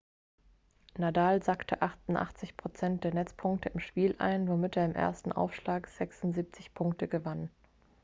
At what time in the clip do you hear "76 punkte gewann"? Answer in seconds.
5.85-7.51